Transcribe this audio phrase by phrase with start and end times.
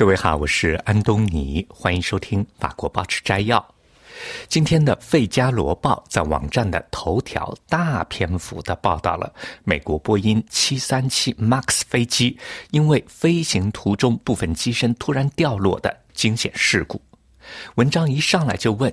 [0.00, 3.62] 各位好，我是安东尼，欢迎收听法国报纸摘要。
[4.48, 9.30] 今天的《费加罗报》在网站的头条大篇幅的报道了
[9.62, 12.38] 美国波音737 MAX 飞机
[12.70, 16.98] 因为飞行途中部分机身突然掉落的惊险事故。
[17.74, 18.90] 文章一上来就问：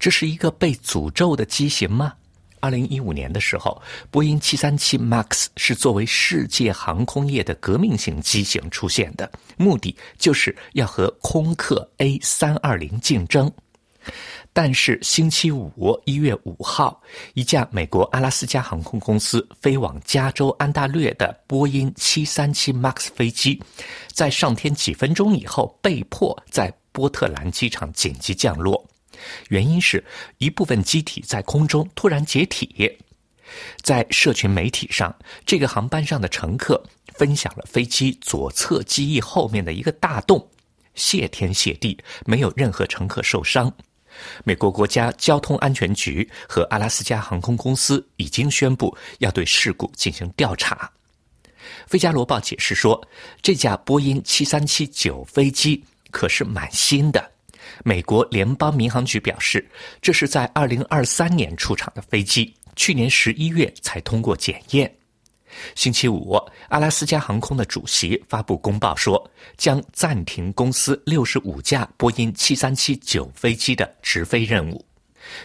[0.00, 2.14] 这是一个被诅咒的机型吗？
[2.60, 3.80] 二零一五年的时候，
[4.10, 13.50] 波音737 MAX 是作为世界航空业的革命性机型出现的，目的就是要和空客 A 三二零竞争。
[14.54, 17.00] 但是星期五一月五号，
[17.34, 23.62] 一架美国阿拉斯加航空公司飞往加州安大略的波音737 MAX 飞机，
[24.12, 28.84] 在上天几分钟以后，被迫在波特兰机场紧急降落。
[29.48, 30.04] 原因是
[30.38, 32.98] 一部分机体在空中突然解体，
[33.82, 35.14] 在社群媒体上，
[35.46, 36.82] 这个航班上的乘客
[37.14, 40.46] 分享了飞机左侧机翼后面的一个大洞，
[40.94, 43.72] 谢天谢地，没有任何乘客受伤。
[44.42, 50.90] 美国国家交通安全局和阿拉斯加航空公司已经宣布要对事故进行调查。
[51.86, 53.00] 《费加罗报》解释说，
[53.40, 57.30] 这架波音737-9飞机可是蛮新的。
[57.84, 59.66] 美国联邦民航局表示，
[60.00, 64.92] 这是在2023年出厂的飞机，去年11月才通过检验。
[65.74, 66.36] 星期五，
[66.68, 74.76] 阿拉斯加航空的主席发布公报说，将暂停公司65架波音737-9飞机的直飞任务。《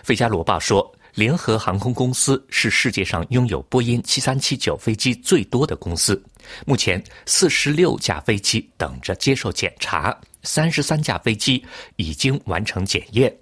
[0.03, 6.21] 费加罗报》说，联合航空公司是世界上拥有波音737-9飞机最多的公司，
[6.65, 10.15] 目前46架飞机等着接受检查。
[10.43, 13.35] 三十三架飞机已经完成检验，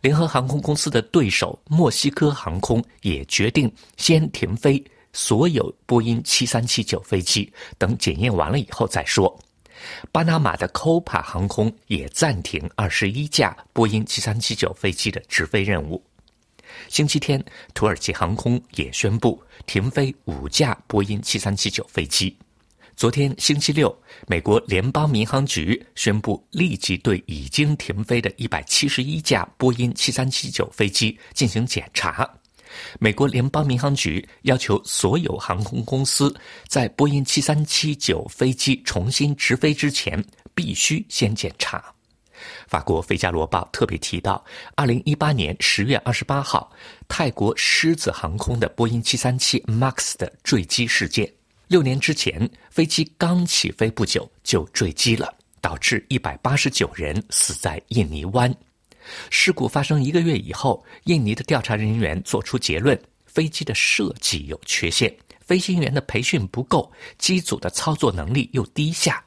[0.00, 4.82] 联合航空公司的对手墨西哥航空也决定先停飞
[5.12, 9.38] 所有波音七三七九飞机，等检验完了以后再说。
[10.12, 16.02] 巴拿马的 Copa 航空也暂停二十一架波音七三七九飞机的直飞任务。
[16.88, 17.42] 星期天，
[17.74, 22.36] 土耳其航空也宣布停飞五架波音七三七九飞机。
[22.94, 23.94] 昨天星期六，
[24.28, 32.28] 美国联邦民航局宣布立即对已经停飞的171架波音737-9飞机进行检查。
[33.00, 36.34] 美国联邦民航局要求所有航空公司
[36.68, 40.22] 在波音737-9飞机重新直飞之前，
[40.54, 41.84] 必须先检查。
[42.68, 44.44] 法国《费加罗报》特别提到
[44.76, 46.72] ，2018年10月28号，
[47.08, 51.32] 泰国狮子航空的波音737 MAX 的坠机事件。
[51.68, 58.54] 六年之前，飞机刚起飞不久就坠机了，导致一百八十九人死在印尼湾。
[59.30, 69.24] 事故发生一个月以后，印尼的调查人员作出结论：飞机的设计有缺陷，飞行员的培训不够，机组的操作能力又低下。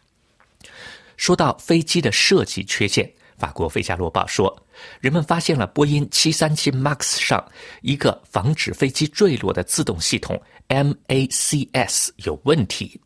[1.17, 4.55] 说到飞机的设计缺陷，法国《费加罗报》说，
[4.99, 7.43] 人们发现了波音737 MAX 上
[7.81, 10.41] 一个防止飞机坠落的自动系统。
[10.67, 12.99] MACS 有问题。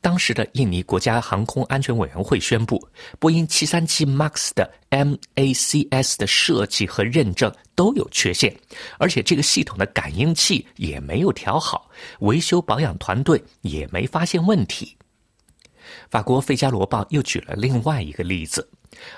[0.00, 2.80] 当时的印尼国家航空安全委员会宣布，
[3.18, 8.56] 波音737 MAX 的 MACS 的设计和认证都有缺陷，
[8.98, 14.96] 而且这个系统的感应器也没有调好，维修保养团队也没发现问题。
[16.10, 18.68] 法国《费加罗报》又举了另外一个例子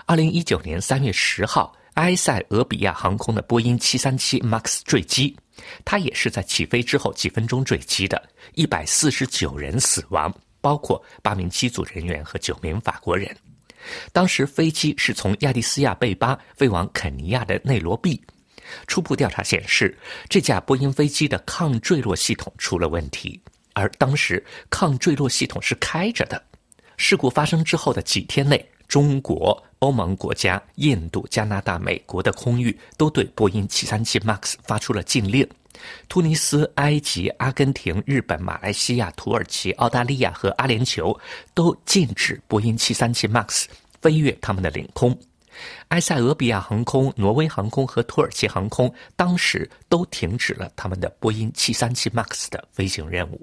[0.06, 5.36] ：2019年3月10号，埃塞俄比亚航空的波音737 MAX 坠机。
[5.84, 8.22] 它也是在起飞之后几分钟坠机的，
[8.54, 13.36] 一百四十九人死亡，包括八名机组人员和九名法国人。
[14.12, 18.20] 当时飞机是从亚的斯亚贝巴飞往肯尼亚的内罗毕。
[18.86, 19.96] 初步调查显示，
[20.28, 23.40] 这架波音飞机的抗坠落系统出了问题，
[23.72, 26.40] 而当时抗坠落系统是开着的。
[26.98, 35.46] 事故发生之后的几天内，中国、欧盟国家、印度、加拿大、美国的空域都对波音737 MAX 发出了禁令。
[36.08, 41.16] 突尼斯、埃及、阿根廷、日本、马来西亚、土耳其、澳大利亚和阿联酋
[41.54, 43.66] 都禁止波音737 MAX
[44.00, 45.16] 飞越他们的领空。
[45.88, 53.36] 埃塞俄比亚航空、挪威航空和土耳其航空当时都停止了他们的波音737 MAX 的飞行任务。《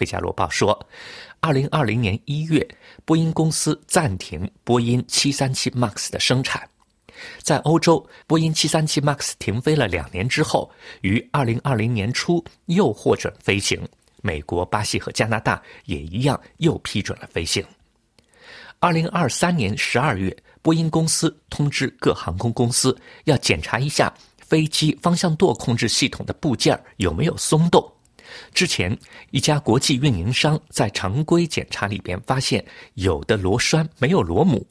[0.00, 0.88] 费加罗报》说，
[1.40, 2.66] 二零二零年一月，
[3.04, 6.66] 波音公司暂停波音737 MAX 的生产。
[7.42, 13.78] 在欧洲，波音737 MAX 停飞了两年之后，于二零二零年初又获准飞行。
[14.22, 17.62] 美国、巴西和加拿大也一样，又批准了飞行。
[18.78, 27.86] 二零二三年十二月，波音公司通知各航空公司要检查一下飞机方向舵控制系统的部件有没有松动。
[28.54, 28.96] 之前，
[29.30, 34.66] 一家国际运营商在常规检查里边发现有的螺栓没有螺母。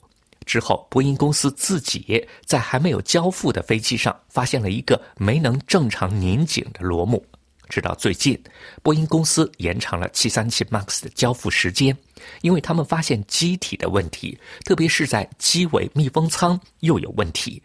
[0.46, 7.24] 之后，波音公司自己在还没有交付的飞机上发现了一个没能正常拧紧的螺母。
[7.68, 8.42] 直到最近，
[8.82, 11.96] 波音公司延长了737 MAX 的交付时间，
[12.42, 14.36] 因为他们发现机体的问题，
[14.66, 17.62] 特别是在机尾密封舱又有问题。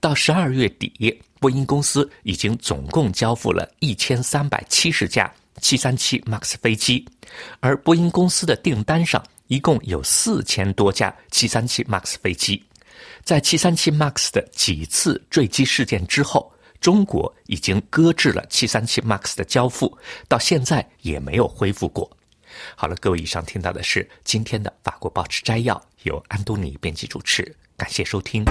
[0.00, 7.06] 到十二月底，波音公司已经总共交付了一千三百七十架737 MAX 飞机，
[7.60, 12.62] 而波音公司的订单上一共有四千多架737 MAX 飞机。
[13.22, 19.96] 在737 MAX 的几次坠机事件之后，中国已经搁置了737 MAX 的交付，
[20.28, 22.10] 到现在也没有恢复过。
[22.74, 28.44] 好了，各位，以上听到的是今天的法国报纸摘要，由安东尼编辑主持，感谢收听。